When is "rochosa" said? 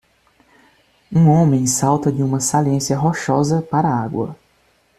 2.97-3.61